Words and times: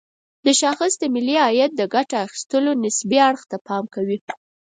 دا 0.45 0.51
شاخص 0.61 0.93
د 0.99 1.03
ملي 1.15 1.35
عاید 1.45 1.71
د 1.77 1.81
ګټه 1.95 2.17
اخيستلو 2.25 2.71
نسبي 2.83 3.19
اړخ 3.29 3.41
ته 3.51 3.57
پام 3.67 3.83
کوي. 3.95 4.17